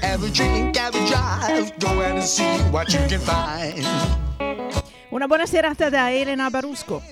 [0.00, 3.86] Have a drink, a drive, go and see what you can find.
[5.10, 7.02] Una buona serata da Elena Barusco.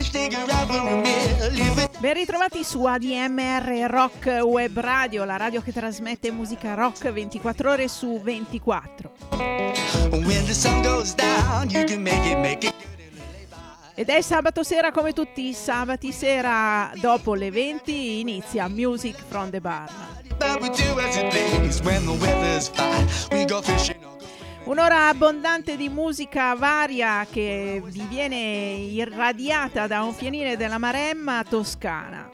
[1.99, 7.89] Ben ritrovati su ADMR Rock Web Radio, la radio che trasmette musica rock 24 ore
[7.89, 9.13] su 24.
[13.95, 19.51] Ed è sabato sera come tutti i sabati sera dopo le 20 inizia Music from
[19.51, 20.20] the Bar.
[24.65, 32.31] Un'ora abbondante di musica varia che vi viene irradiata da un fienile della Maremma toscana.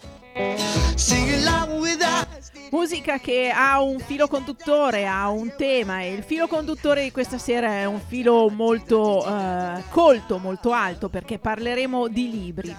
[2.71, 7.39] Musica che ha un filo conduttore, ha un tema e il filo conduttore di questa
[7.39, 12.77] sera è un filo molto uh, colto, molto alto perché parleremo di libri.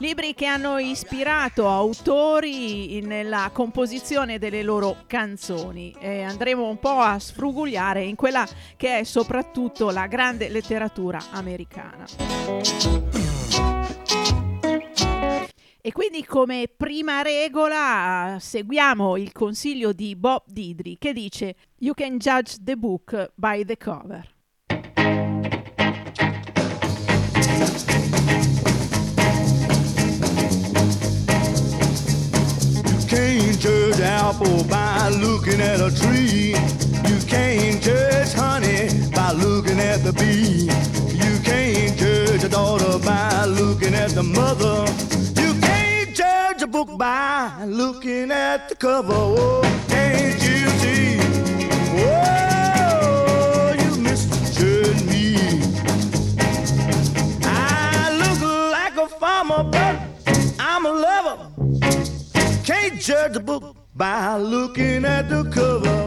[0.00, 7.18] Libri che hanno ispirato autori nella composizione delle loro canzoni e andremo un po' a
[7.18, 12.06] sfrugugliare in quella che è soprattutto la grande letteratura americana.
[15.82, 22.16] E quindi come prima regola seguiamo il consiglio di Bob Didri che dice You can
[22.16, 24.39] judge the book by the cover.
[34.20, 36.54] Apple by looking at a tree.
[37.08, 40.68] You can't judge honey by looking at the bee.
[41.24, 44.76] You can't judge a daughter by looking at the mother.
[45.40, 49.14] You can't judge a book by looking at the cover.
[49.14, 51.18] Oh, can't you see?
[52.04, 55.24] Oh, you misjudged me.
[57.42, 58.40] I look
[58.76, 59.94] like a farmer, but
[60.58, 61.36] I'm a lover.
[62.64, 66.06] Can't judge a book by looking at the cover.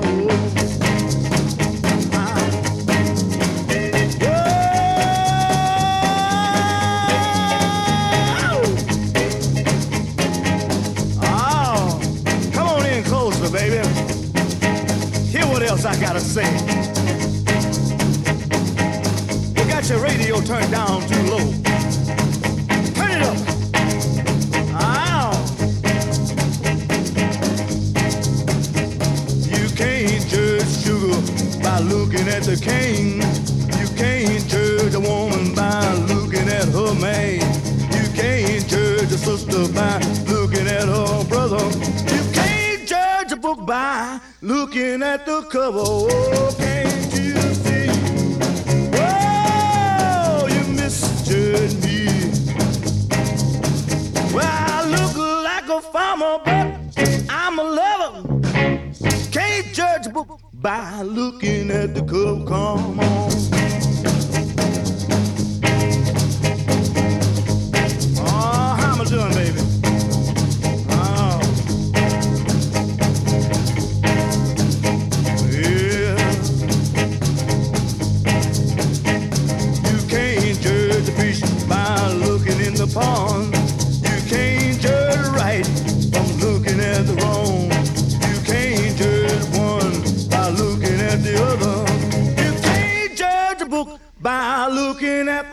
[11.22, 12.02] Oh,
[12.52, 13.88] come on in closer, baby.
[15.30, 16.50] Hear what else I gotta say.
[19.56, 21.63] You got your radio turned down too low.
[31.74, 33.16] By looking at the king.
[33.80, 37.40] You can't judge a woman by looking at her man.
[37.98, 39.98] You can't judge a sister by
[40.32, 41.64] looking at her brother.
[42.14, 45.80] You can't judge a book by looking at the cover.
[45.80, 47.90] Oh, can't you see?
[48.94, 52.06] Oh, you misjudged me.
[54.32, 54.63] Well,
[60.64, 62.46] by looking at the cover.
[62.46, 63.33] Come on.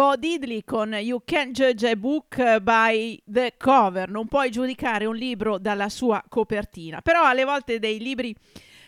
[0.00, 5.14] Bo Diddley con You Can't Judge a Book by the Cover, non puoi giudicare un
[5.14, 8.34] libro dalla sua copertina, però alle volte dei libri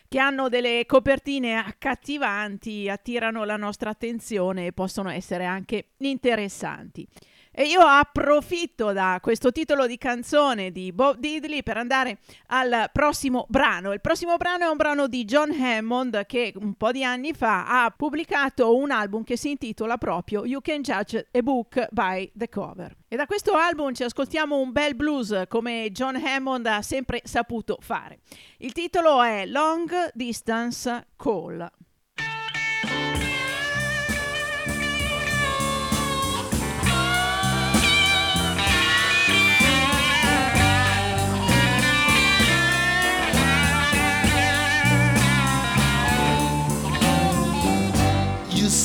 [0.09, 7.07] che hanno delle copertine accattivanti attirano la nostra attenzione e possono essere anche interessanti.
[7.55, 12.17] E io approfitto da questo titolo di canzone di Bob Diddley per andare
[12.47, 13.93] al prossimo brano.
[13.93, 17.85] Il prossimo brano è un brano di John Hammond che un po' di anni fa
[17.85, 22.49] ha pubblicato un album che si intitola proprio You Can Judge a Book by the
[22.49, 22.97] Cover.
[23.07, 27.77] E da questo album ci ascoltiamo un bel blues come John Hammond ha sempre saputo
[27.83, 28.21] fare.
[28.61, 31.71] Il titolo è Long Distance Call.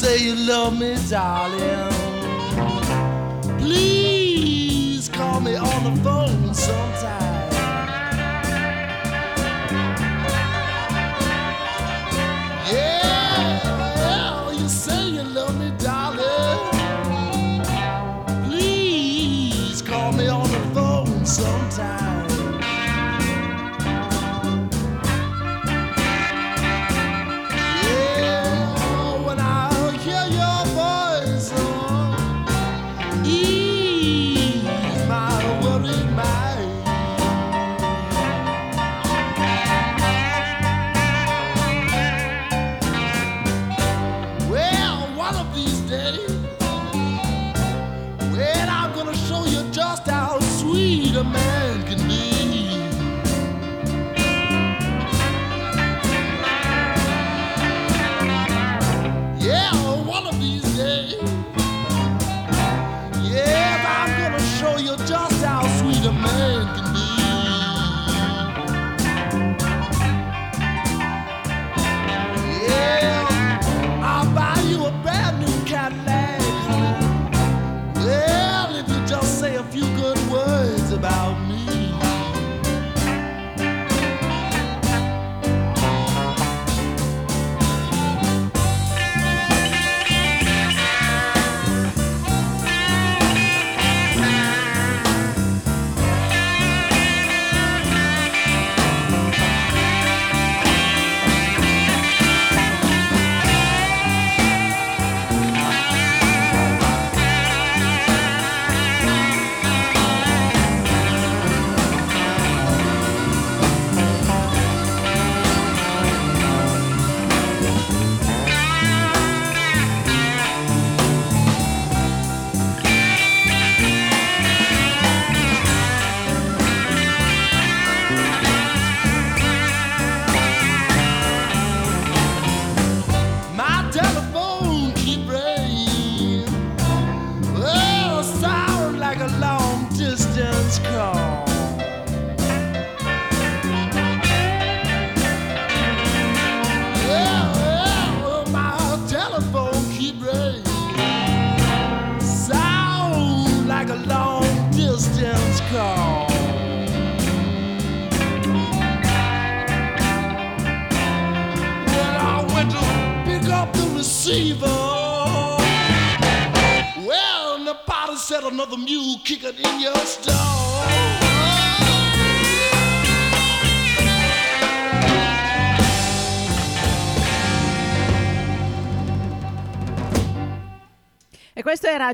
[0.07, 1.92] Say you love me, darling.
[3.59, 7.37] Please call me on the phone sometime.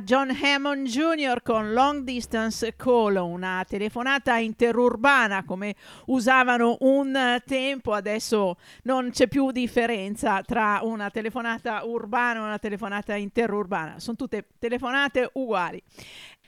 [0.01, 1.41] John Hammond Jr.
[1.43, 9.51] con Long Distance Call, una telefonata interurbana come usavano un tempo, adesso non c'è più
[9.51, 15.81] differenza tra una telefonata urbana e una telefonata interurbana, sono tutte telefonate uguali.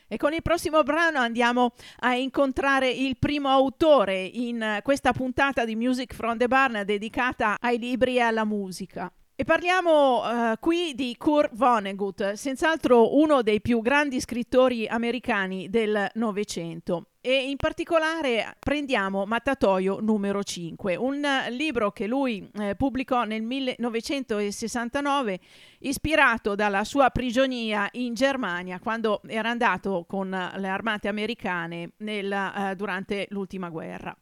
[0.08, 5.76] E con il prossimo brano andiamo a incontrare il primo autore in questa puntata di
[5.76, 9.12] Music from the Barn dedicata ai libri e alla musica.
[9.38, 16.10] E parliamo uh, qui di Kurt Vonnegut, senz'altro uno dei più grandi scrittori americani del
[16.14, 17.08] Novecento.
[17.20, 25.40] E in particolare prendiamo Mattatoio numero 5, un libro che lui eh, pubblicò nel 1969,
[25.80, 32.74] ispirato dalla sua prigionia in Germania quando era andato con le armate americane nel, uh,
[32.74, 34.16] durante l'ultima guerra.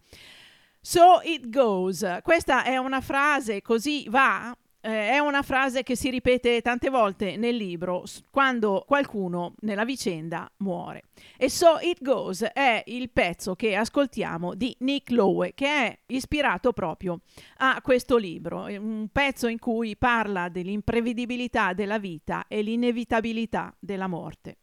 [0.81, 2.19] So it goes.
[2.23, 7.37] Questa è una frase così va eh, è una frase che si ripete tante volte
[7.37, 11.03] nel libro quando qualcuno nella vicenda muore.
[11.37, 16.73] E So It Goes è il pezzo che ascoltiamo di Nick Lowe, che è ispirato
[16.73, 17.21] proprio
[17.57, 24.57] a questo libro, un pezzo in cui parla dell'imprevedibilità della vita e l'inevitabilità della morte.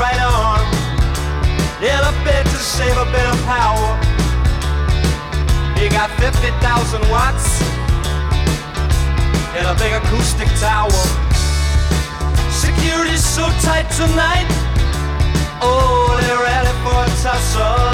[0.00, 0.64] right arm.
[1.78, 3.92] Did a bit to save a bit of power.
[5.76, 6.56] He got 50,000
[7.12, 7.60] watts
[9.56, 11.04] in a big acoustic tower.
[12.48, 14.48] Security's so tight tonight.
[15.60, 17.92] Oh, they're ready for a tussle.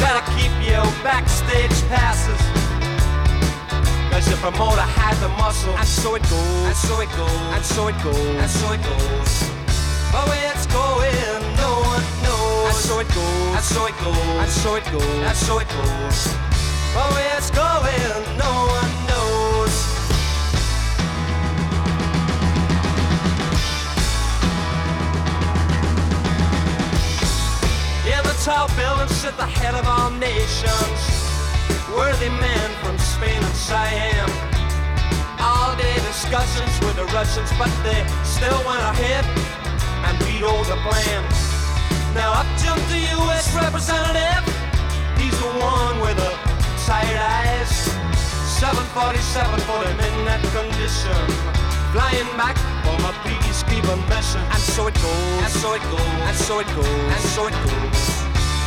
[0.00, 2.40] Gotta keep your backstage passes.
[4.10, 5.74] Cause the promoter has the muscle.
[5.76, 6.64] And so it goes.
[6.68, 7.40] And so it goes.
[7.56, 8.16] And so it goes.
[8.16, 9.49] And so it goes.
[10.12, 12.66] But where it's going, no one knows.
[12.66, 13.54] And so it goes.
[13.54, 14.16] And so it goes.
[14.42, 15.02] And so it goes.
[15.04, 16.18] And so it goes.
[16.94, 19.74] But where it's going, no one knows.
[28.10, 31.00] In the tall buildings sit the head of all nations.
[31.94, 34.30] Worthy men from Spain and Siam.
[35.38, 39.59] All day discussions with the Russians, but they still went ahead
[40.06, 41.22] and vetoed the plan.
[42.14, 43.54] Now up jumped the U.S.
[43.54, 44.42] representative.
[45.16, 46.32] He's the one with the
[46.86, 47.70] tight eyes.
[48.60, 51.16] 747 put him in that condition.
[51.92, 54.42] Flying back from a peacekeeping mission.
[54.52, 55.42] And so it goes.
[55.44, 56.00] And so it goes.
[56.28, 56.86] And so it goes.
[56.86, 58.02] And so it goes.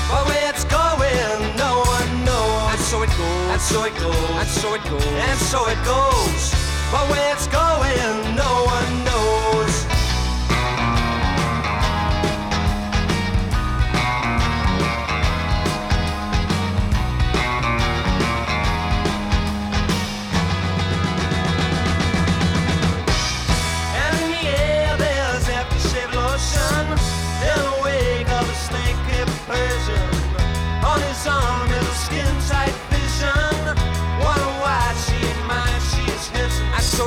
[0.09, 2.73] But where it's going, no one knows.
[2.73, 3.51] And so it goes.
[3.53, 4.29] And so it goes.
[4.41, 5.05] And so it goes.
[5.05, 6.43] And so it goes.
[6.91, 9.42] But where it's going, no one knows.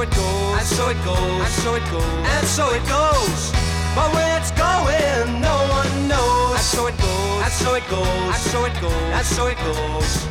[0.06, 3.52] It goes, and so it goes, and so it goes, and so it goes.
[3.94, 6.52] But where it's going, no one knows.
[6.52, 9.58] And so it goes, and so it goes, and so it goes, and so it
[9.58, 10.26] goes.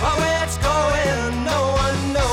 [0.00, 2.23] But where it's going, no one knows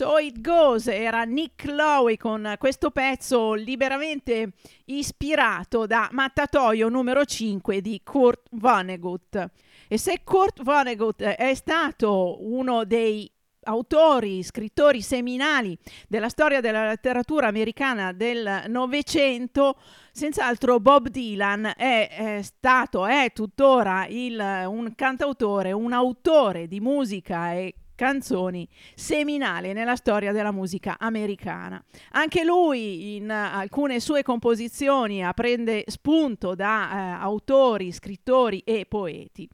[0.00, 4.52] So It Goes era Nick Lowe con questo pezzo liberamente
[4.86, 9.50] ispirato da Mattatoio numero 5 di Kurt Vonnegut.
[9.88, 13.30] E se Kurt Vonnegut è stato uno dei
[13.64, 15.76] autori, scrittori seminali
[16.08, 19.76] della storia della letteratura americana del Novecento,
[20.12, 27.52] senz'altro Bob Dylan è, è stato, è tuttora il, un cantautore, un autore di musica
[27.52, 31.84] e canzoni seminali nella storia della musica americana.
[32.12, 39.46] Anche lui in alcune sue composizioni prende spunto da eh, autori, scrittori e poeti.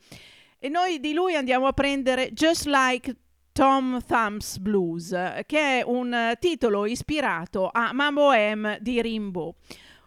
[0.60, 3.16] E noi di lui andiamo a prendere Just Like
[3.50, 5.10] Tom Thumb's Blues,
[5.44, 9.54] che è un eh, titolo ispirato a Mambo M di Rimbaud.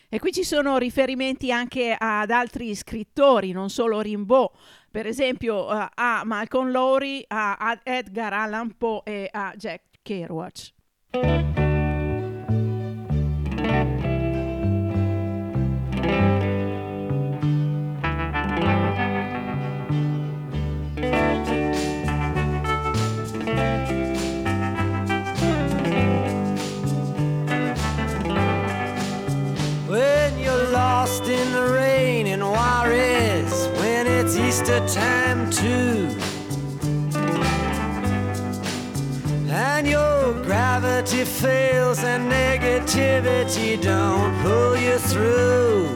[0.08, 4.50] E qui ci sono riferimenti anche ad altri scrittori, non solo Rimbaud,
[4.91, 11.68] per esempio uh, a Malcolm Lowry, a, Edgar Allan Poe e a Jack Kerouac.
[34.50, 36.10] It's Easter time too.
[39.48, 45.94] And your gravity fails and negativity don't pull you through.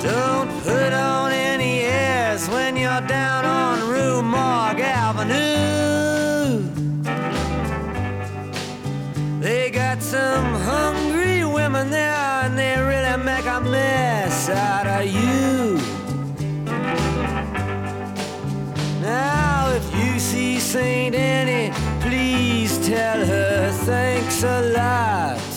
[0.00, 5.36] Don't put on any airs when you're down on Rue Morgue Avenue.
[9.40, 11.15] They got some hungry
[11.72, 15.78] there, and they really make a mess out of you.
[19.00, 25.55] Now, if you see Saint Annie, please tell her thanks a lot.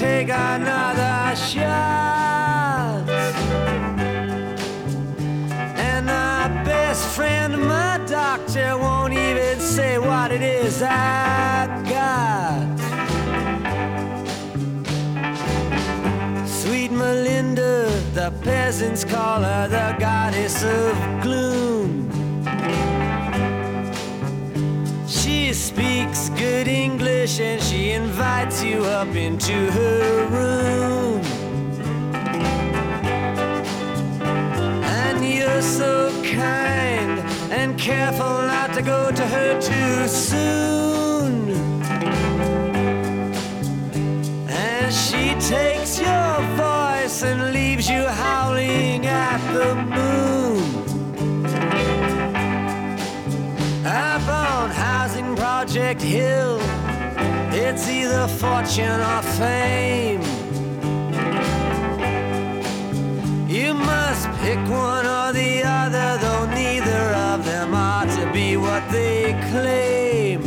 [0.00, 3.04] Take another shot.
[5.76, 11.66] And my best friend, my doctor, won't even say what it is I
[11.96, 12.78] got.
[16.48, 21.79] Sweet Melinda, the peasants call her the goddess of gloom.
[25.80, 31.22] Speaks good English and she invites you up into her room.
[35.00, 37.18] And you're so kind
[37.50, 41.34] and careful not to go to her too soon.
[44.48, 47.59] And she takes your voice and leaves
[55.90, 56.58] Project Hill,
[57.52, 60.20] it's either fortune or fame.
[63.48, 68.88] You must pick one or the other, though neither of them ought to be what
[68.92, 70.42] they claim.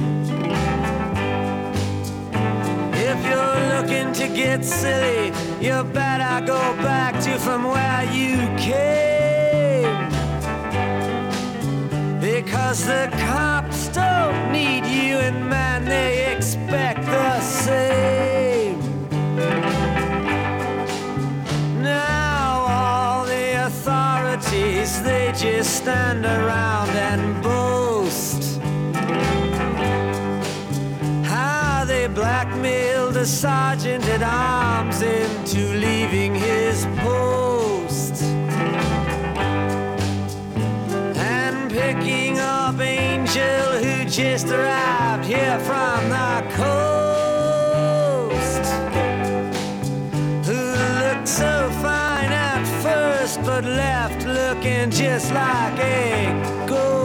[2.94, 10.10] If you're looking to get silly, you better go back to from where you came.
[12.22, 13.83] Because the cops
[14.34, 18.80] don't need you, and man, they expect the same.
[21.82, 28.60] Now all the authorities, they just stand around and boast.
[31.26, 37.73] How they blackmailed a sergeant at arms into leaving his post.
[43.36, 46.74] Angel who just arrived here from the coast.
[50.46, 57.03] Who looked so fine at first but left looking just like a ghost.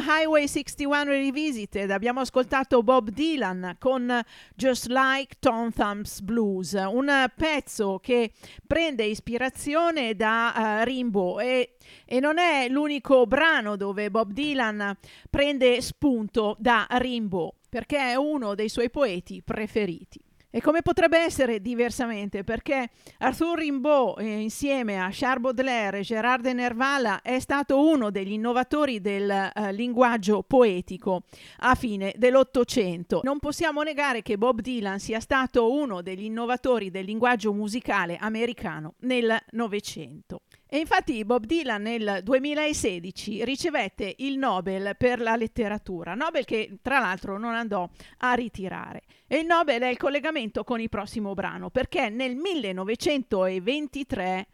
[0.00, 4.20] Highway 61 Revisited abbiamo ascoltato Bob Dylan con
[4.54, 8.32] Just Like Tom Thumb's Blues, un pezzo che
[8.66, 14.96] prende ispirazione da uh, Rimbaud e, e non è l'unico brano dove Bob Dylan
[15.30, 20.25] prende spunto da Rimbaud perché è uno dei suoi poeti preferiti.
[20.56, 22.42] E come potrebbe essere diversamente?
[22.42, 22.88] Perché
[23.18, 28.32] Arthur Rimbaud, eh, insieme a Charles Baudelaire e Gérard de Nerval, è stato uno degli
[28.32, 31.24] innovatori del eh, linguaggio poetico
[31.58, 33.20] a fine dell'Ottocento.
[33.22, 38.94] Non possiamo negare che Bob Dylan sia stato uno degli innovatori del linguaggio musicale americano
[39.00, 40.40] nel Novecento.
[40.68, 46.98] E infatti Bob Dylan nel 2016 ricevette il Nobel per la letteratura, Nobel che tra
[46.98, 49.02] l'altro non andò a ritirare.
[49.28, 54.48] E il Nobel è il collegamento con il prossimo brano, perché nel 1923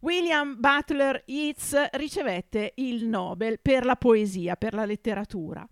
[0.00, 5.68] William Butler Yeats ricevette il Nobel per la poesia, per la letteratura.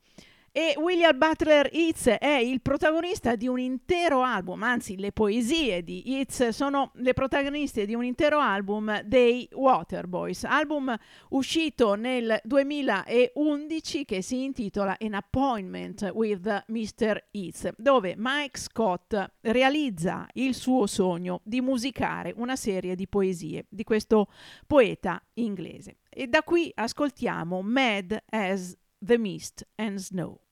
[0.56, 6.08] E William Butler Yeats è il protagonista di un intero album, anzi le poesie di
[6.08, 10.96] Yeats sono le protagoniste di un intero album dei Waterboys, album
[11.30, 17.20] uscito nel 2011 che si intitola An Appointment with Mr.
[17.32, 23.82] Yeats, dove Mike Scott realizza il suo sogno di musicare una serie di poesie di
[23.82, 24.28] questo
[24.68, 25.96] poeta inglese.
[26.08, 30.43] E da qui ascoltiamo Mad as the Mist and Snow.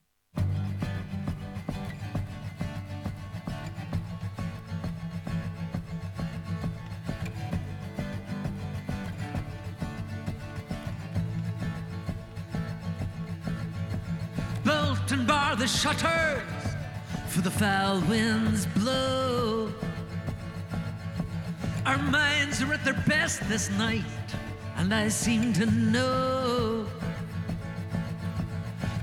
[15.03, 16.41] Bolt and bar the shutters,
[17.27, 19.69] for the foul winds blow.
[21.85, 24.05] Our minds are at their best this night,
[24.77, 26.85] and I seem to know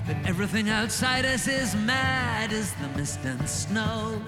[0.07, 4.19] that everything outside us is mad as the mist and snow.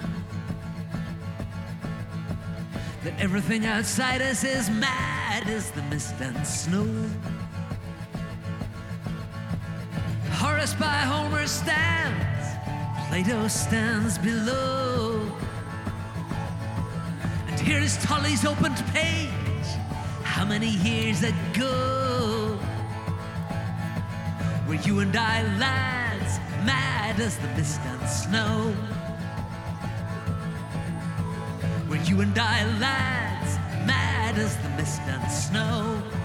[3.04, 6.86] That everything outside us is mad as the mist and snow.
[10.44, 12.48] Horace by Homer stands,
[13.08, 15.22] Plato stands below.
[17.48, 19.30] And here is Tully's opened page.
[20.22, 22.60] How many years ago
[24.68, 28.76] were you and I lads mad as the mist and snow?
[31.90, 33.56] Were you and I lads
[33.88, 36.23] mad as the mist and snow?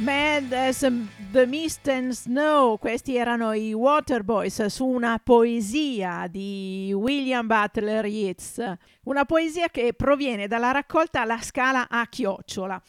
[0.00, 0.78] Mad as
[1.30, 8.62] the Mist and Snow, questi erano i Waterboys su una poesia di William Butler Yeats,
[9.02, 12.80] una poesia che proviene dalla raccolta La scala a chiocciola.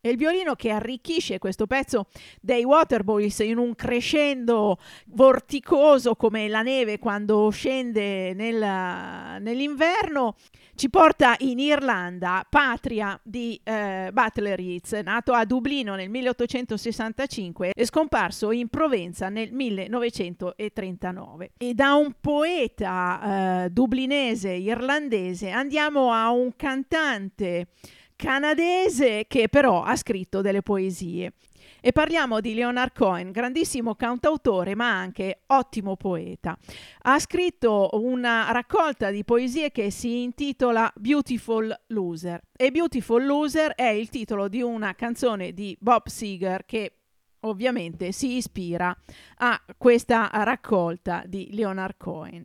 [0.00, 2.06] E il violino che arricchisce questo pezzo
[2.40, 10.36] dei Waterboys in un crescendo vorticoso come la neve quando scende nel- nell'inverno
[10.76, 17.86] ci porta in Irlanda, patria di eh, Butler Yeats, nato a Dublino nel 1865 e
[17.86, 21.52] scomparso in Provenza nel 1939.
[21.56, 27.68] E da un poeta eh, dublinese irlandese andiamo a un cantante
[28.16, 31.34] canadese che però ha scritto delle poesie.
[31.80, 36.58] E parliamo di Leonard Cohen, grandissimo cantautore ma anche ottimo poeta.
[37.02, 43.88] Ha scritto una raccolta di poesie che si intitola Beautiful Loser e Beautiful Loser è
[43.88, 46.92] il titolo di una canzone di Bob Seger che
[47.40, 48.96] ovviamente si ispira
[49.36, 52.44] a questa raccolta di Leonard Cohen.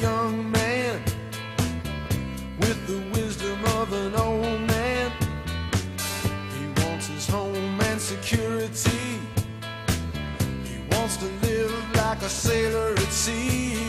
[0.00, 1.02] Young man
[2.60, 5.10] with the wisdom of an old man.
[6.58, 9.20] He wants his home and security.
[10.64, 13.85] He wants to live like a sailor at sea.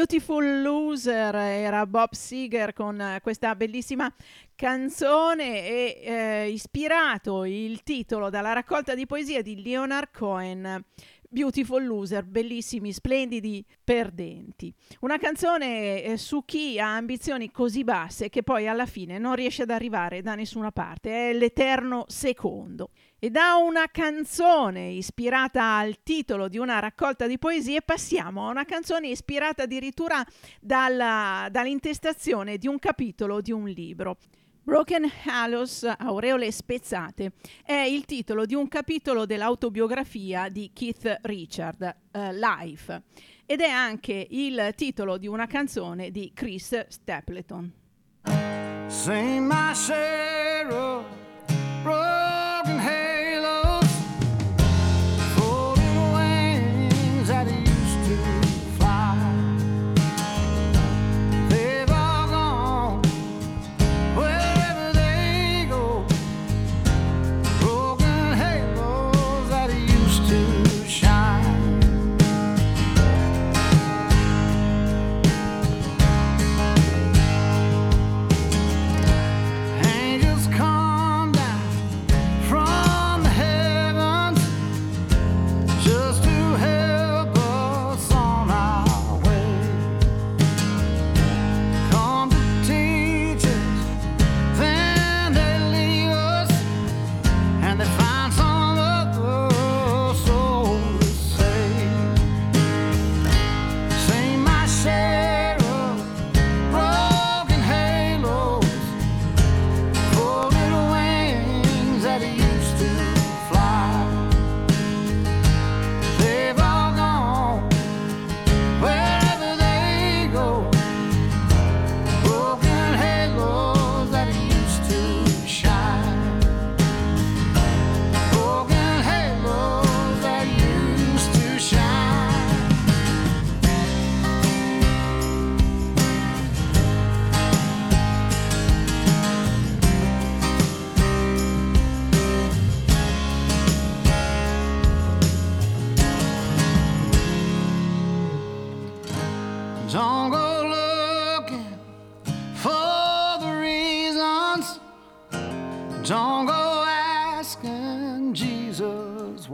[0.00, 4.10] Beautiful Loser era Bob Seger con eh, questa bellissima
[4.54, 10.82] canzone e eh, ispirato il titolo dalla raccolta di poesie di Leonard Cohen.
[11.28, 14.72] Beautiful Loser, bellissimi, splendidi perdenti.
[15.00, 19.64] Una canzone eh, su chi ha ambizioni così basse che poi alla fine non riesce
[19.64, 22.88] ad arrivare da nessuna parte, è l'eterno secondo.
[23.22, 28.64] E da una canzone ispirata al titolo di una raccolta di poesie passiamo a una
[28.64, 30.24] canzone ispirata addirittura
[30.58, 34.16] dalla- dall'intestazione di un capitolo di un libro.
[34.62, 42.32] Broken Halos, Aureole spezzate, è il titolo di un capitolo dell'autobiografia di Keith Richard, eh,
[42.32, 43.02] Life,
[43.44, 47.70] ed è anche il titolo di una canzone di Chris Stapleton.
[48.88, 51.04] Sing my share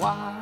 [0.07, 0.36] 와.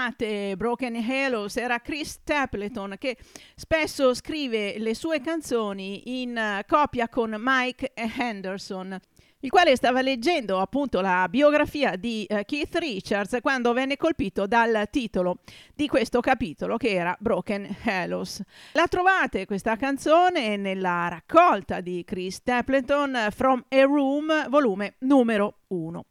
[0.00, 3.16] Spezzate, Broken Halos, era Chris Stapleton che
[3.54, 8.98] spesso scrive le sue canzoni in eh, coppia con Mike Henderson
[9.42, 14.86] il quale stava leggendo appunto la biografia di eh, Keith Richards quando venne colpito dal
[14.90, 15.38] titolo
[15.74, 18.42] di questo capitolo che era Broken Halos.
[18.72, 25.60] La trovate questa canzone nella raccolta di Chris Stapleton eh, From a Room, volume numero
[25.68, 26.04] 1.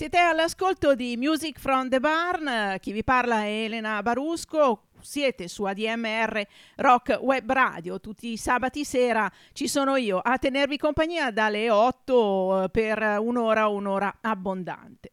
[0.00, 5.64] Siete all'ascolto di Music from the Barn, chi vi parla è Elena Barusco, siete su
[5.64, 6.42] ADMR
[6.76, 12.62] Rock Web Radio, tutti i sabati sera ci sono io a tenervi compagnia dalle 8
[12.62, 15.10] eh, per un'ora, un'ora abbondante.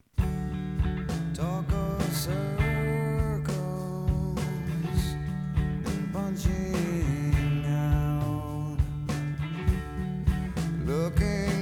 [10.85, 11.56] Looking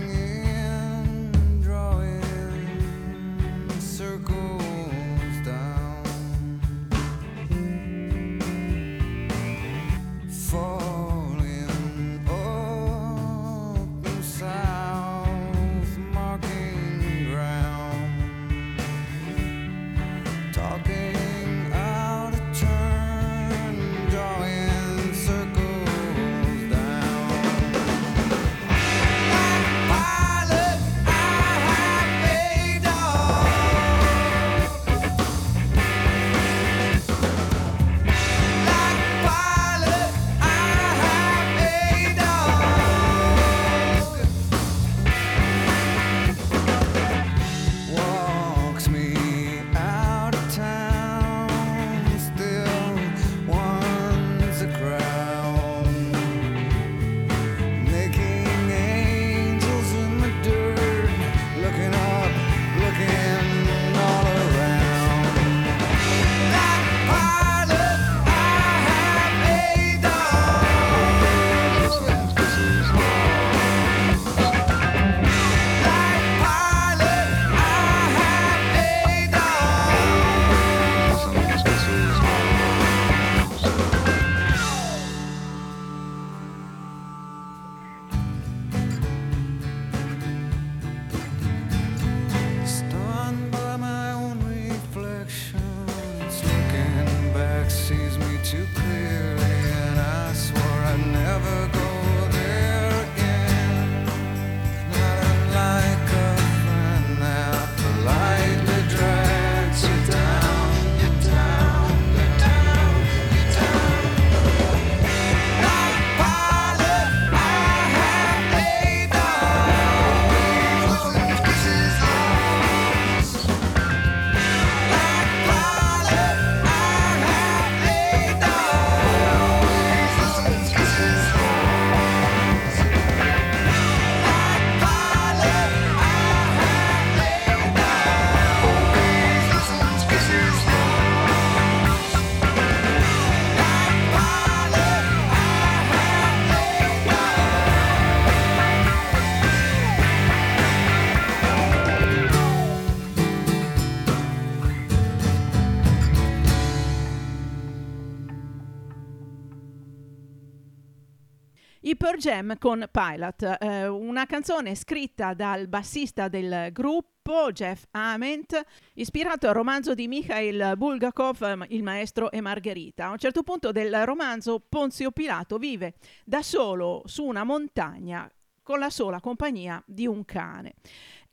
[162.06, 169.47] Pearl Jam con Pilot, eh, una canzone scritta dal bassista del gruppo Jeff Ament, ispirato
[169.47, 173.08] al romanzo di Mikhail Bulgakov, eh, Il maestro e Margherita.
[173.08, 178.32] A un certo punto del romanzo Ponzio Pilato vive da solo su una montagna
[178.62, 180.76] con la sola compagnia di un cane.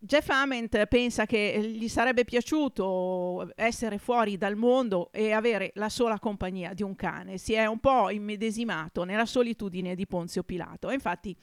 [0.04, 6.18] Jeff Ament pensa che gli sarebbe piaciuto essere fuori dal mondo e avere la sola
[6.18, 7.38] compagnia di un cane.
[7.38, 10.90] Si è un po' immedesimato nella solitudine di Ponzio Pilato.
[10.90, 11.36] Infatti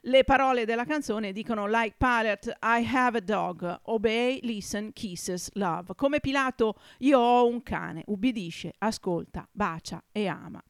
[0.00, 5.92] le parole della canzone dicono Like Pilate, I have a dog, obey, listen, kisses, love.
[5.94, 10.64] Come Pilato io ho un cane, ubbidisce, ascolta, bacia e ama.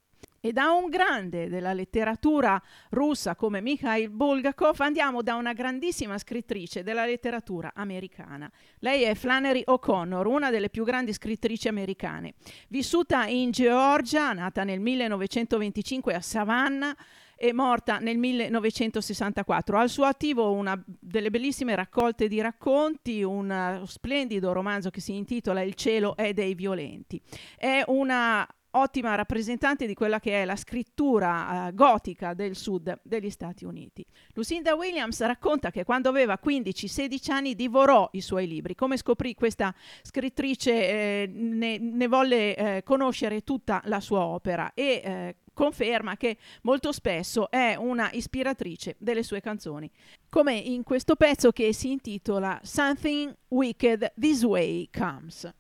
[0.47, 6.85] E da un grande della letteratura russa come Mikhail Bulgakov andiamo da una grandissima scrittrice
[6.85, 8.49] della letteratura americana.
[8.79, 12.35] Lei è Flannery O'Connor, una delle più grandi scrittrici americane.
[12.69, 16.97] Vissuta in Georgia, nata nel 1925 a Savannah,
[17.35, 19.77] e morta nel 1964.
[19.77, 25.17] Ha al suo attivo una delle bellissime raccolte di racconti, un splendido romanzo che si
[25.17, 27.21] intitola Il cielo è dei violenti.
[27.57, 28.47] È una
[28.79, 34.05] ottima rappresentante di quella che è la scrittura eh, gotica del sud degli Stati Uniti.
[34.35, 38.75] Lucinda Williams racconta che quando aveva 15-16 anni divorò i suoi libri.
[38.75, 45.01] Come scoprì questa scrittrice eh, ne, ne volle eh, conoscere tutta la sua opera e
[45.05, 49.91] eh, conferma che molto spesso è una ispiratrice delle sue canzoni,
[50.29, 55.51] come in questo pezzo che si intitola Something Wicked This Way Comes.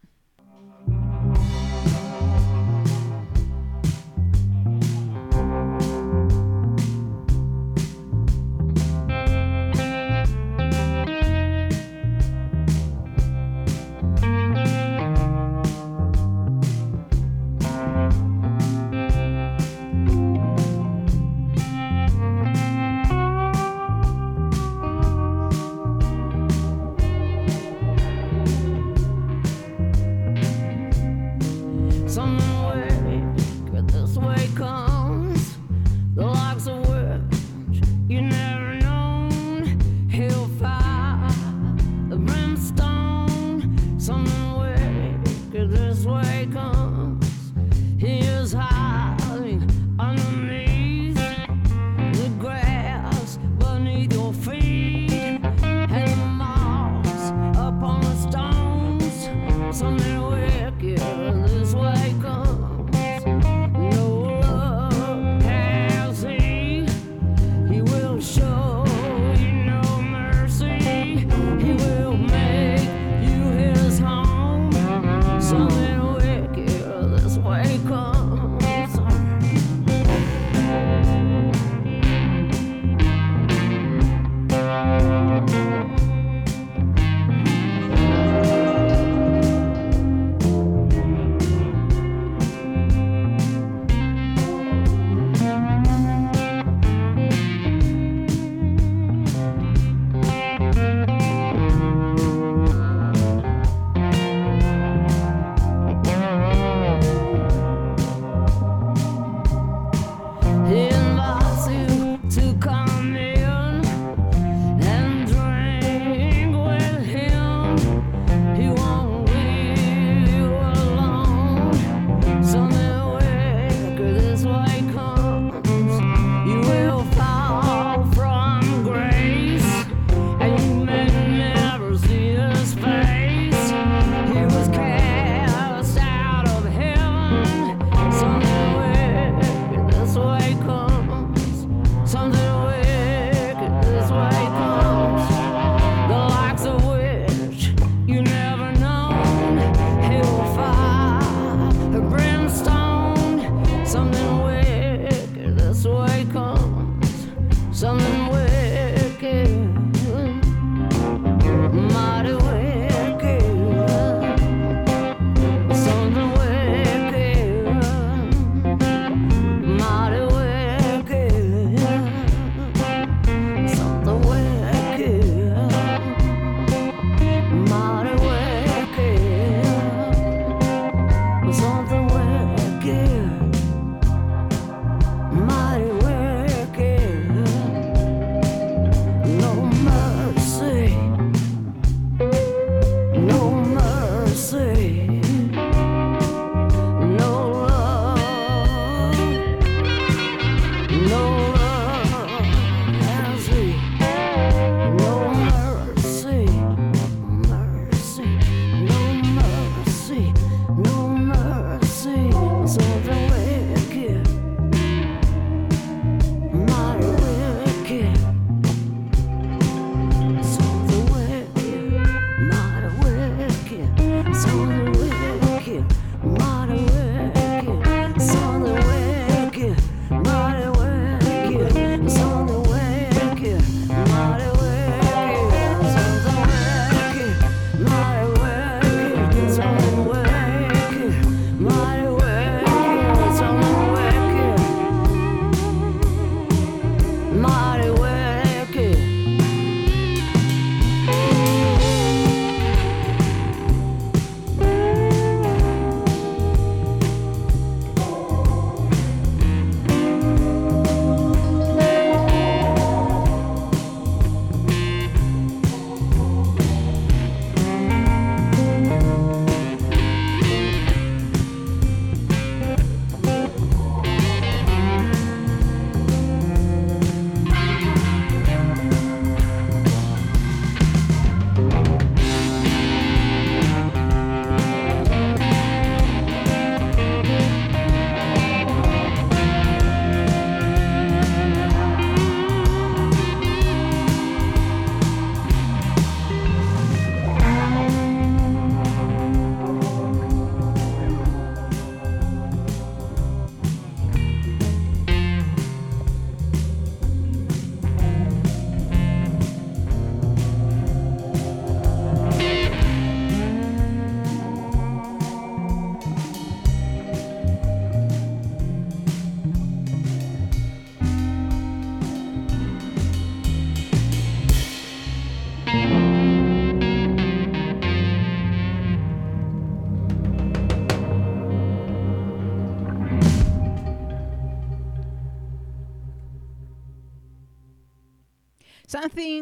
[338.97, 339.36] Something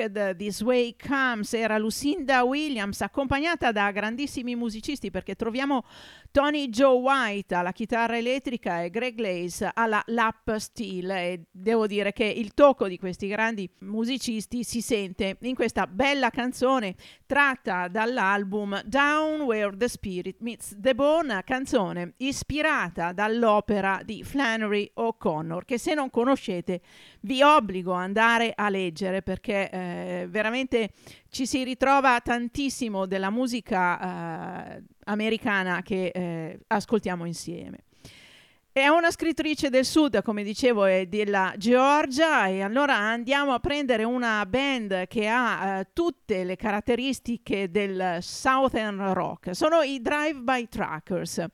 [0.00, 5.84] Wicked This Way Comes era Lucinda Williams accompagnata da grandissimi musicisti perché troviamo
[6.30, 11.10] Tony Joe White alla chitarra elettrica e Greg Lace alla lap steel.
[11.10, 16.30] E devo dire che il tocco di questi grandi musicisti si sente in questa bella
[16.30, 16.94] canzone
[17.26, 25.64] tratta dall'album Down Where the Spirit Meets the Bone, canzone ispirata dall'opera di Flannery O'Connor
[25.64, 26.80] che se non conoscete
[27.22, 29.89] vi obbligo a andare a leggere perché eh,
[30.28, 30.90] veramente
[31.30, 37.84] ci si ritrova tantissimo della musica eh, americana che eh, ascoltiamo insieme.
[38.72, 44.04] È una scrittrice del sud, come dicevo, è della Georgia e allora andiamo a prendere
[44.04, 49.56] una band che ha eh, tutte le caratteristiche del Southern Rock.
[49.56, 51.44] Sono i Drive By Truckers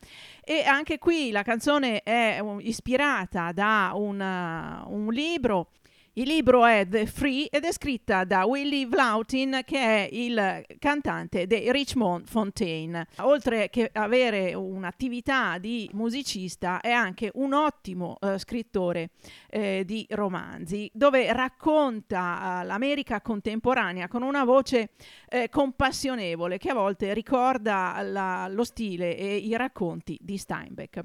[0.45, 5.71] e anche qui la canzone è um, ispirata da una- un libro
[6.19, 11.47] il libro è The Free ed è scritta da Willie Vlautin che è il cantante
[11.47, 13.07] dei Richmond Fontaine.
[13.19, 19.11] Oltre che avere un'attività di musicista è anche un ottimo eh, scrittore
[19.51, 24.93] eh, di romanzi dove racconta eh, l'America contemporanea con una voce
[25.29, 31.03] eh, compassionevole che a volte ricorda la- lo stile e i racconti di Steinbeck.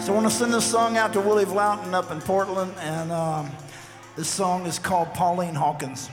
[0.00, 3.10] So I want to send this song out to Willie Vlautin up in Portland, and
[3.10, 3.50] um,
[4.16, 6.08] this song is called Pauline Hawkins.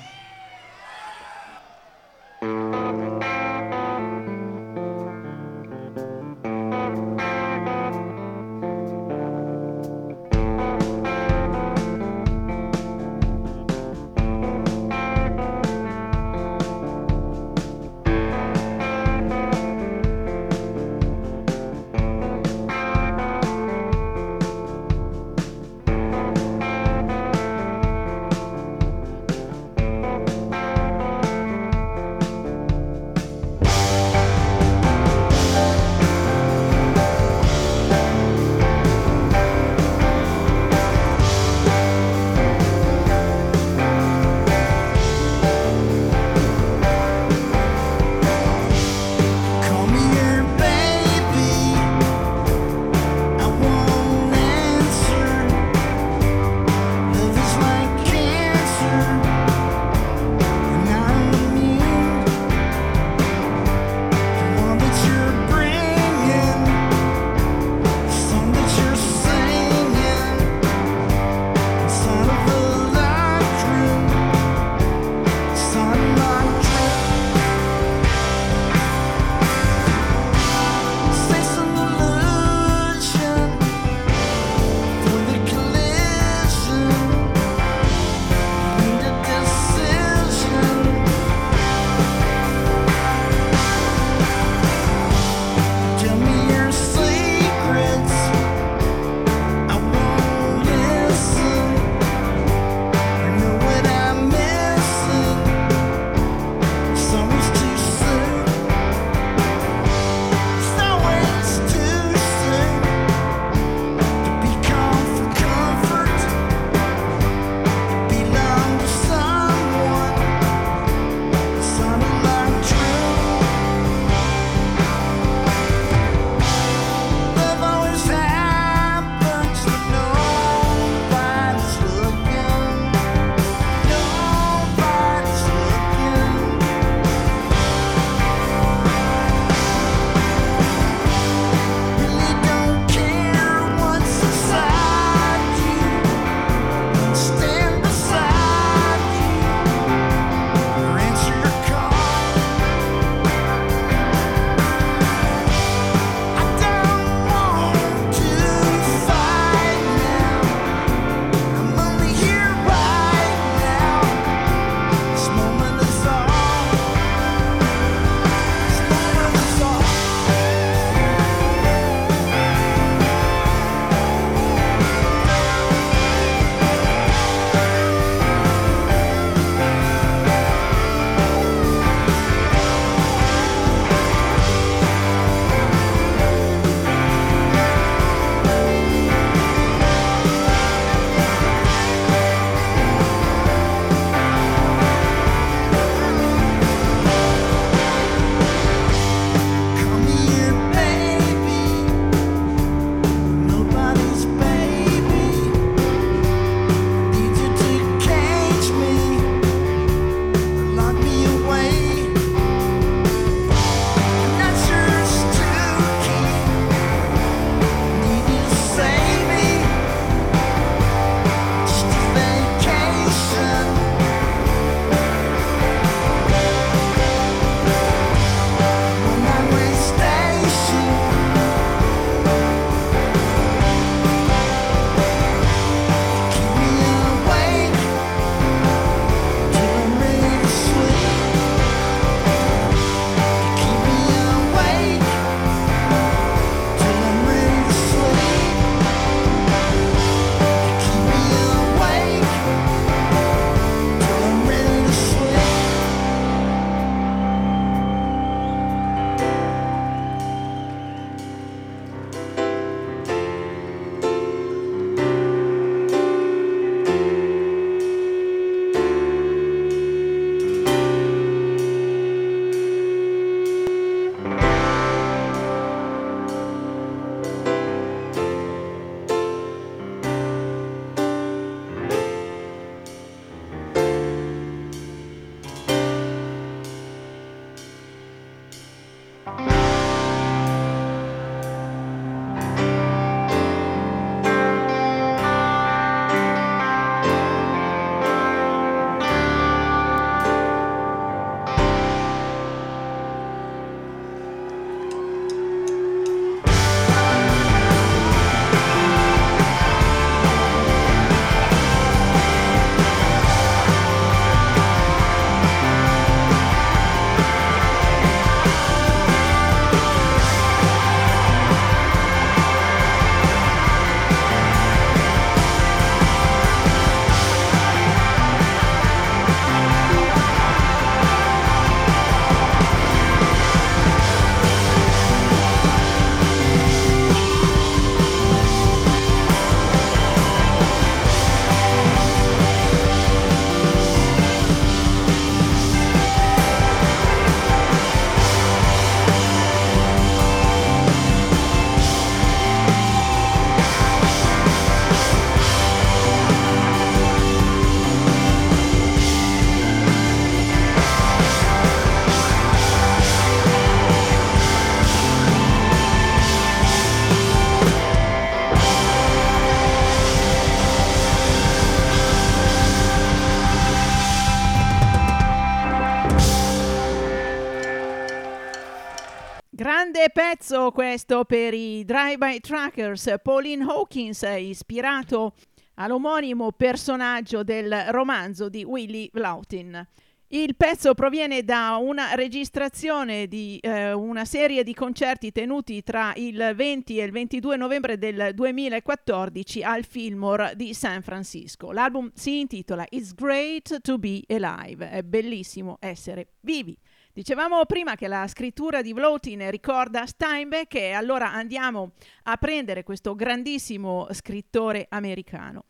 [380.96, 385.34] Questo per i Drive-By Trackers, Pauline Hawkins, ispirato
[385.74, 389.86] all'omonimo personaggio del romanzo di Willie Vlautin.
[390.28, 396.54] Il pezzo proviene da una registrazione di eh, una serie di concerti tenuti tra il
[396.56, 401.74] 20 e il 22 novembre del 2014 al Fillmore di San Francisco.
[401.74, 406.78] L'album si intitola It's Great to Be Alive, è bellissimo essere vivi.
[407.16, 411.92] Dicevamo prima che la scrittura di Vlotin ricorda Steinbeck e allora andiamo
[412.24, 415.64] a prendere questo grandissimo scrittore americano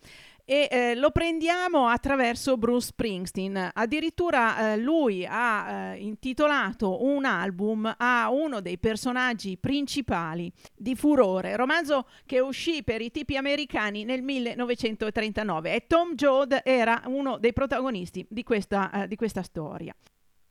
[0.44, 3.70] e eh, lo prendiamo attraverso Bruce Springsteen.
[3.74, 11.56] Addirittura eh, lui ha eh, intitolato un album a uno dei personaggi principali di Furore,
[11.56, 17.54] romanzo che uscì per i tipi americani nel 1939 e Tom Joad era uno dei
[17.54, 19.96] protagonisti di questa, eh, di questa storia.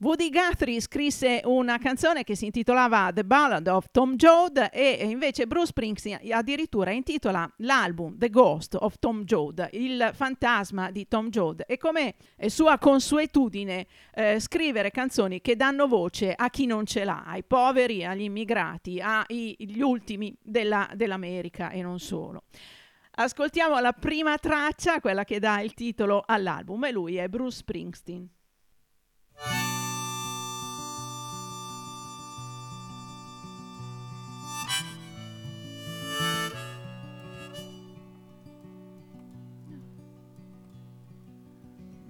[0.05, 5.47] Woody Guthrie scrisse una canzone che si intitolava The Ballad of Tom Joad e invece
[5.47, 11.65] Bruce Springsteen addirittura intitola l'album The Ghost of Tom Joad, il fantasma di Tom Joad.
[11.67, 12.17] E come
[12.49, 18.05] sua consuetudine eh, scrivere canzoni che danno voce a chi non ce l'ha, ai poveri,
[18.05, 22.43] agli immigrati, agli ultimi della, dell'America e non solo.
[23.13, 28.29] Ascoltiamo la prima traccia, quella che dà il titolo all'album, e lui è Bruce Springsteen.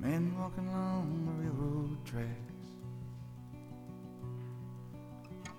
[0.04, 2.68] Men walking along the railroad tracks,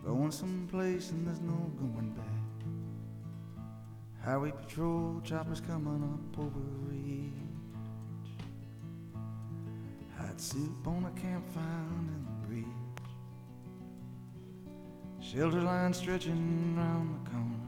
[0.05, 2.25] going someplace and there's no going back.
[4.23, 7.31] Highway patrol choppers coming up over ridge.
[10.19, 11.63] Hot soup on a campfire
[11.97, 12.65] in the breeze.
[15.21, 17.65] Shelter line stretching round the corner.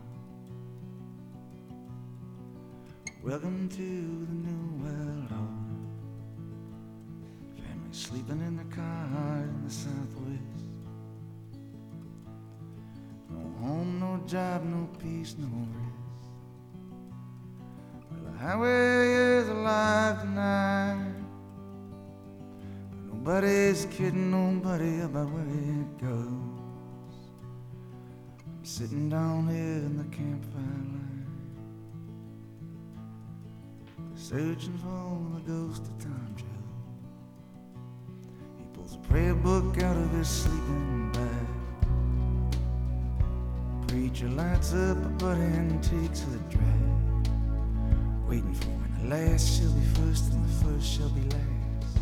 [3.23, 5.36] Welcome to the new world
[7.98, 10.66] sleeping in the car in the southwest.
[13.32, 16.30] No home, no job, no peace, no rest.
[18.12, 21.16] Well, the highway is alive tonight.
[22.91, 27.18] But nobody's kidding nobody about where it goes.
[28.45, 31.26] I'm sitting down here in the campfire line.
[34.14, 35.98] Searching for the ghost of.
[36.38, 36.47] He
[38.88, 41.47] pulls a prayer book out of his sleeping bag.
[43.88, 46.63] Preacher lights up a butt and takes a drag.
[48.27, 51.97] Waiting for when the last shall be first and the first shall be last.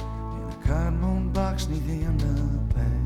[0.00, 3.02] In a cardboard box neath the underpass.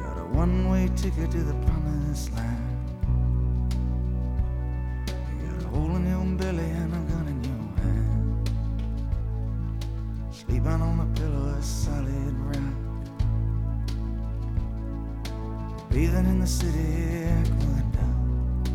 [0.00, 2.58] Got a one way ticket to the promised land.
[5.06, 6.91] You got a hole in your belly and
[10.62, 12.56] Sleeping on a pillow of solid rock.
[15.90, 18.70] Breathing in the city aqueduct.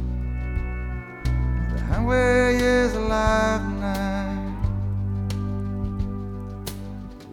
[1.71, 4.65] The highway is alive tonight.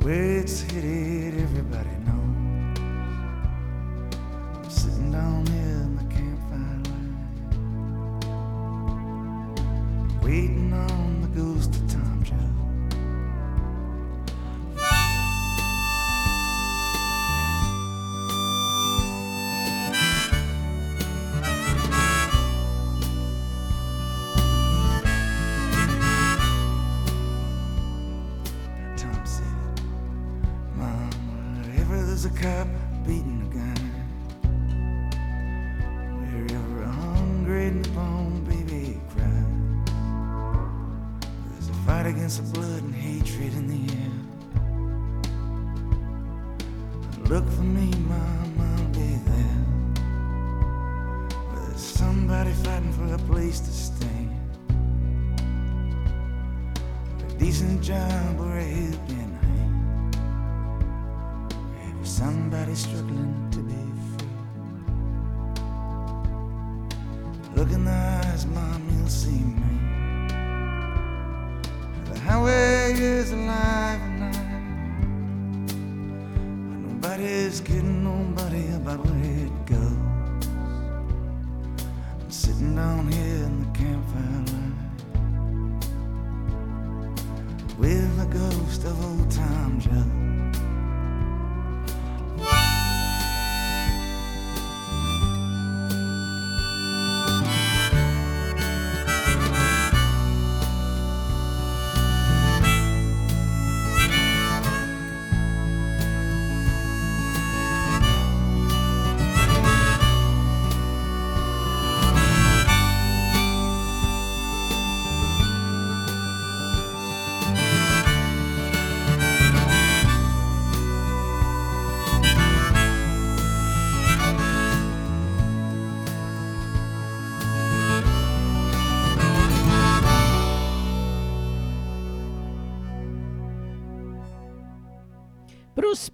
[0.02, 1.93] Where it's headed, everybody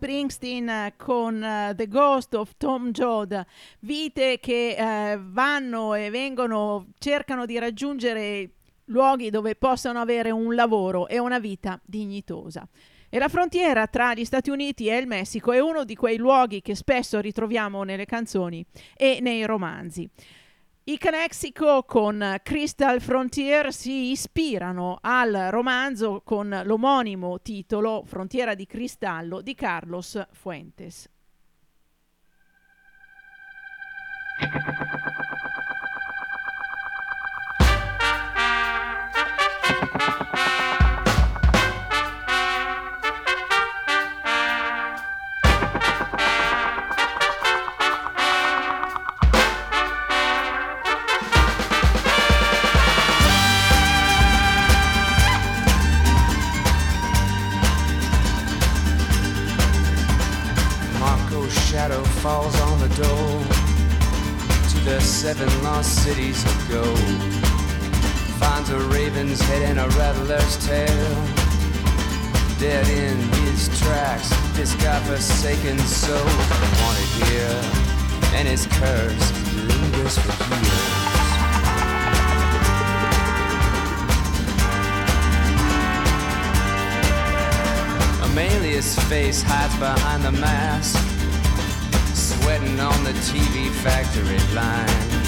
[0.01, 3.45] Springsteen eh, con eh, The Ghost of Tom Joad,
[3.81, 8.53] vite che eh, vanno e vengono, cercano di raggiungere
[8.87, 12.67] luoghi dove possano avere un lavoro e una vita dignitosa.
[13.11, 16.63] E la frontiera tra gli Stati Uniti e il Messico è uno di quei luoghi
[16.63, 18.65] che spesso ritroviamo nelle canzoni
[18.97, 20.09] e nei romanzi.
[20.91, 29.41] I Calexico con Crystal Frontier si ispirano al romanzo con l'omonimo titolo Frontiera di cristallo
[29.41, 31.09] di Carlos Fuentes.
[65.41, 66.99] Seven lost cities of gold.
[68.39, 71.15] Finds a raven's head and a rattler's tail.
[72.59, 76.27] Dead in his tracks, this godforsaken soul
[76.83, 77.61] wanted here,
[78.37, 81.01] and his curse lingers for years.
[88.27, 90.99] Amelia's face hides behind the mask,
[92.15, 95.20] sweating on the TV factory line.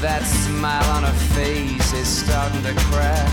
[0.00, 3.28] That smile on her face is starting to crack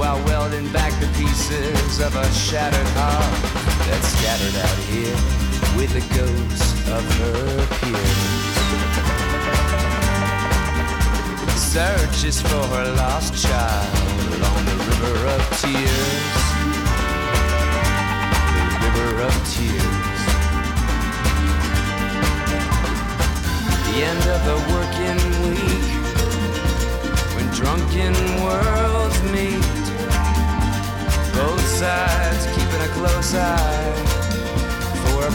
[0.00, 3.36] while welding back the pieces of a shattered heart
[3.84, 5.12] that's scattered out here
[5.76, 8.40] with the ghosts of her peers.
[11.60, 13.92] Searches for her lost child
[14.40, 15.29] along the river of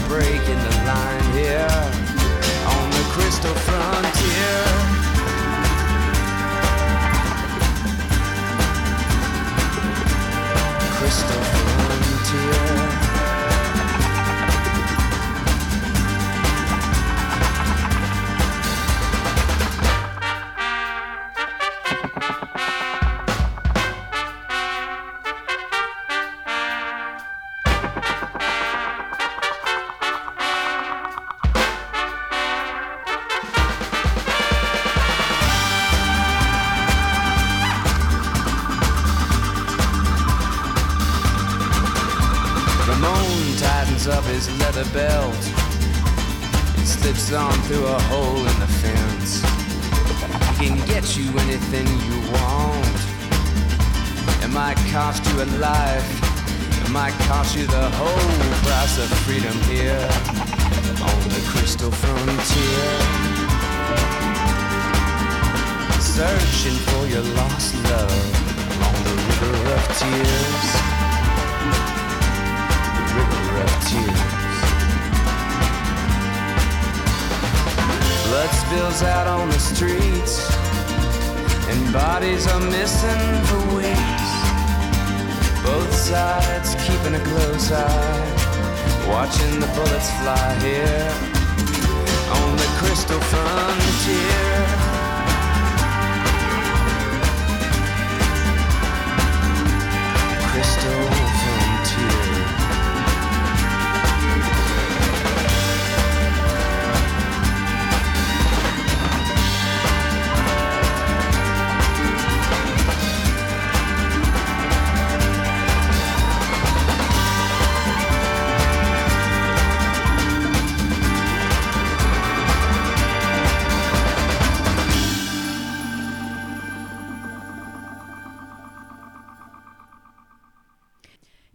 [0.08, 0.65] breaking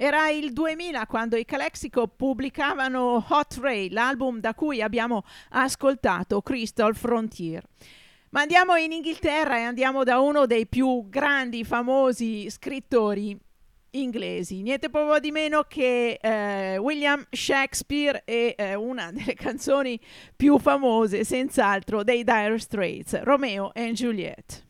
[0.03, 6.95] Era il 2000 quando i Calexico pubblicavano Hot Ray, l'album da cui abbiamo ascoltato Crystal
[6.95, 7.63] Frontier.
[8.31, 13.37] Ma andiamo in Inghilterra e andiamo da uno dei più grandi, famosi scrittori
[13.91, 19.99] inglesi, niente proprio di meno che eh, William Shakespeare e eh, una delle canzoni
[20.35, 24.69] più famose, senz'altro, dei Dire Straits, Romeo and Juliet.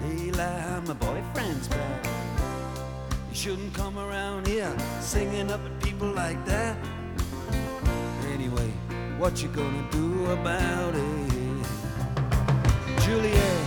[0.00, 2.06] Daylight, my boyfriend's back.
[3.30, 6.76] You shouldn't come around here singing up at people like that.
[8.32, 8.72] Anyway,
[9.18, 11.66] what you gonna do about it?
[13.02, 13.66] Juliet,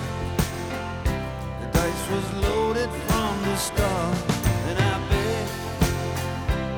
[1.60, 4.18] the dice was loaded from the start,
[4.68, 5.50] and I bet,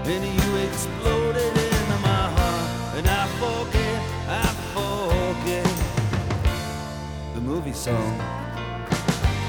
[0.07, 5.67] and you exploded into my heart, and I forget, I forget
[7.35, 8.42] the movie song.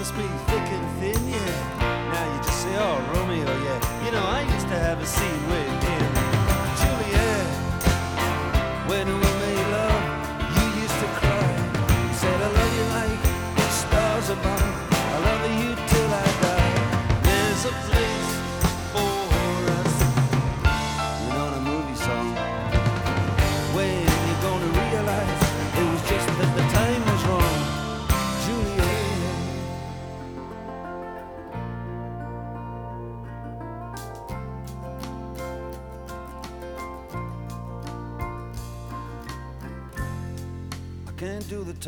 [0.00, 1.78] Promised me thick and thin, yeah.
[2.10, 4.06] Now you just say, oh, Romeo, yeah.
[4.06, 6.06] You know, I used to have a scene with him.
[6.80, 7.46] Juliet,
[8.88, 9.29] when we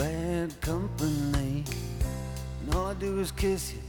[0.00, 1.62] bad company.
[2.60, 3.82] And all I do is kiss you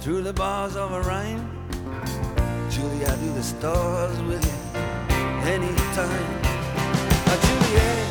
[0.00, 1.44] through the bars of a rhyme.
[2.70, 4.58] Julie, I do the stars with you
[5.56, 6.32] anytime.
[7.26, 8.06] Now, Juliet,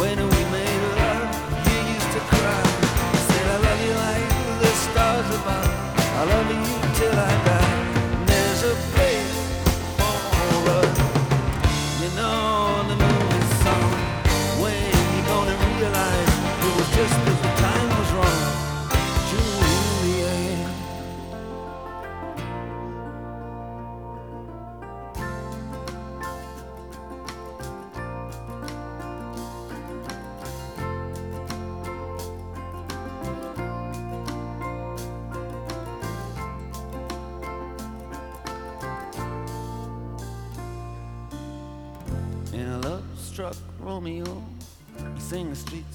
[0.00, 1.28] when we made love,
[1.68, 2.62] you used to cry.
[3.14, 4.28] You said, I love you like
[4.62, 5.70] the stars above.
[6.20, 6.64] I love you
[6.98, 7.53] till I die.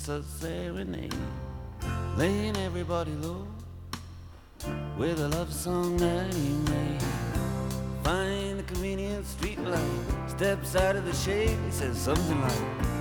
[0.10, 1.14] A serenade,
[2.18, 3.46] laying everybody low
[4.98, 7.02] with a love song that he made.
[8.04, 9.82] Find the convenient street light,
[10.28, 12.99] steps out of the shade, he says something like,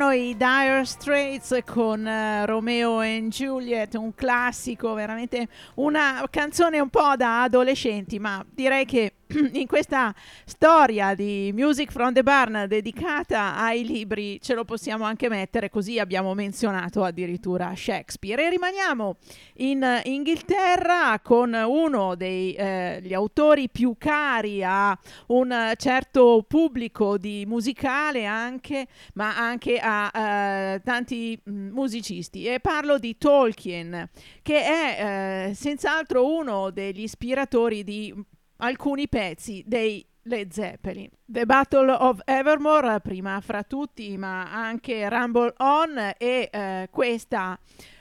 [0.00, 6.88] brano i Dire Straits con uh, Romeo e Juliet, un classico, veramente una canzone un
[6.88, 9.12] po' da adolescenti, ma direi che
[9.52, 10.14] in questa
[10.44, 15.98] storia di Music from the Barn dedicata ai libri ce lo possiamo anche mettere, così
[15.98, 18.46] abbiamo menzionato addirittura Shakespeare.
[18.46, 19.16] E rimaniamo
[19.58, 24.98] in Inghilterra con uno degli eh, autori più cari a
[25.28, 32.46] un certo pubblico di musicale anche, ma anche a eh, tanti mm, musicisti.
[32.46, 34.08] E parlo di Tolkien,
[34.42, 38.12] che è eh, senz'altro uno degli ispiratori di
[38.60, 41.10] alcuni pezzi dei Led Zeppelin.
[41.24, 47.58] The Battle of Evermore, prima fra tutti, ma anche Rumble On e eh, questa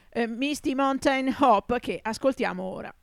[0.09, 2.93] eh, Misty Mountain Hop che ascoltiamo ora.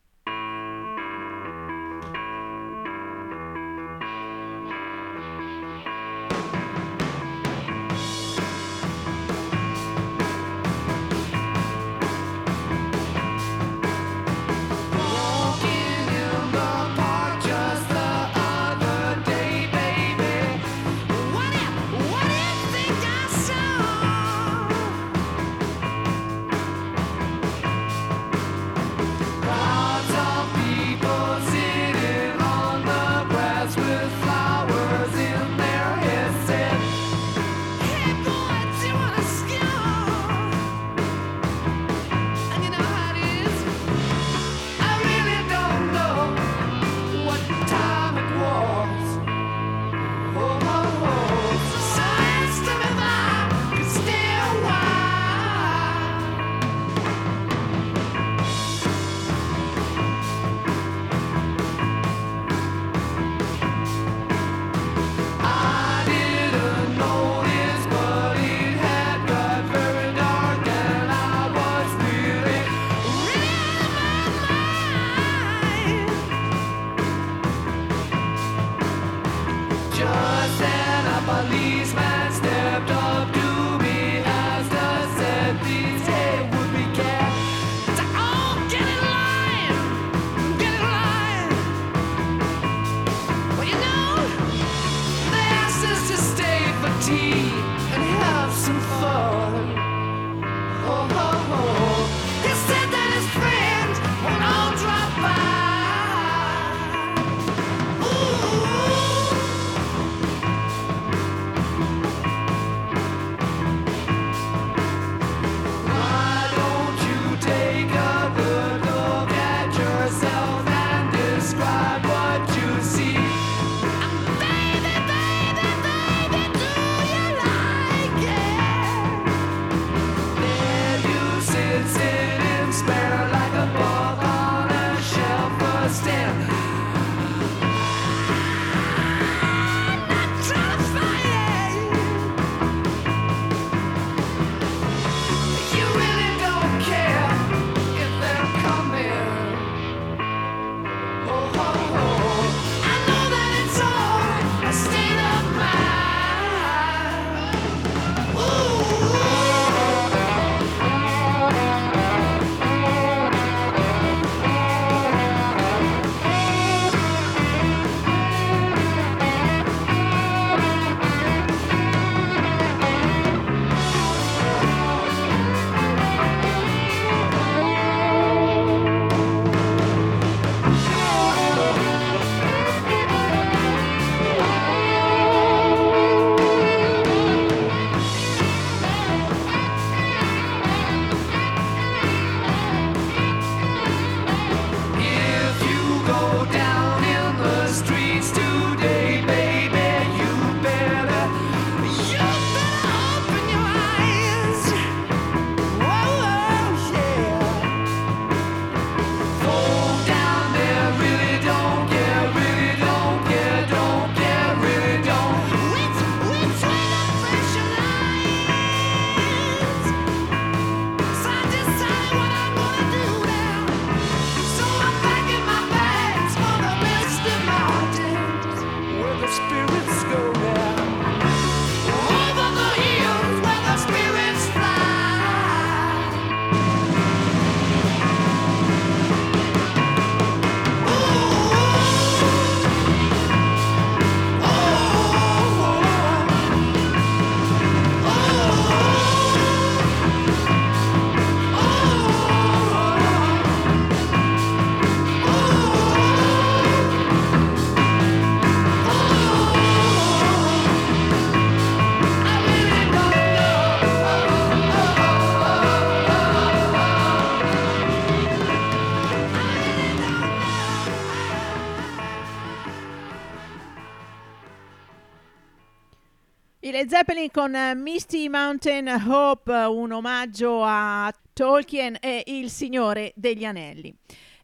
[276.67, 283.13] I Led Zeppelin con eh, Misty Mountain Hope, un omaggio a Tolkien e il Signore
[283.15, 283.97] degli Anelli.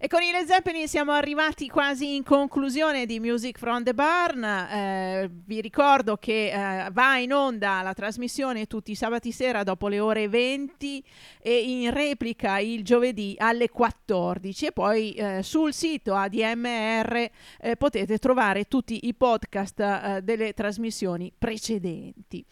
[0.04, 4.42] E con i Led Zeppelin siamo arrivati quasi in conclusione di Music from the Barn.
[4.42, 9.86] Eh, vi ricordo che eh, va in onda la trasmissione tutti i sabati sera dopo
[9.86, 11.04] le ore 20
[11.40, 17.30] e in replica il giovedì alle 14 e poi eh, sul sito ADMR
[17.60, 22.44] eh, potete trovare tutti i podcast eh, delle trasmissioni precedenti.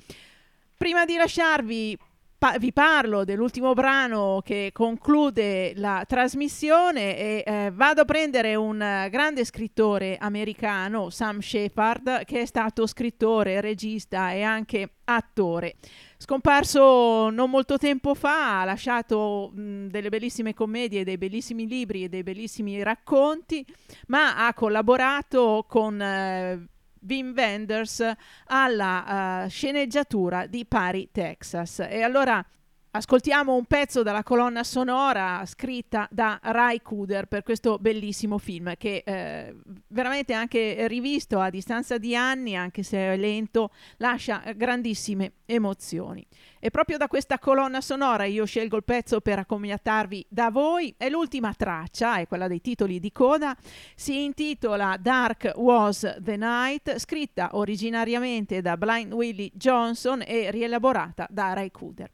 [0.77, 1.98] Prima di lasciarvi
[2.40, 8.78] pa- vi parlo dell'ultimo brano che conclude la trasmissione e eh, vado a prendere un
[9.10, 15.74] grande scrittore americano, Sam Shepard, che è stato scrittore, regista e anche attore.
[16.16, 22.08] Scomparso non molto tempo fa, ha lasciato mh, delle bellissime commedie, dei bellissimi libri e
[22.08, 23.66] dei bellissimi racconti,
[24.06, 26.68] ma ha collaborato con eh,
[27.01, 28.02] Wim Wenders
[28.47, 31.81] alla eh, sceneggiatura di Pari, Texas.
[31.81, 32.44] E allora
[32.92, 39.02] ascoltiamo un pezzo dalla colonna sonora scritta da Rai Kuder per questo bellissimo film che
[39.04, 39.54] eh,
[39.88, 46.26] veramente anche rivisto a distanza di anni, anche se è lento, lascia grandissime emozioni.
[46.58, 50.92] E proprio da questa colonna sonora io scelgo il pezzo per accompagnarvi da voi.
[50.96, 53.56] È l'ultima traccia, è quella dei titoli di coda.
[53.94, 61.52] Si intitola Dark Was the Night, scritta originariamente da Blind Willie Johnson e rielaborata da
[61.52, 62.10] Ray Cooder.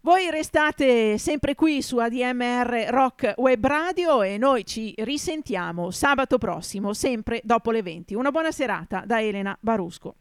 [0.00, 6.92] Voi restate sempre qui su ADMR Rock Web Radio e noi ci risentiamo sabato prossimo,
[6.92, 8.14] sempre dopo le 20.
[8.14, 10.14] Una buona serata da Elena Barusco.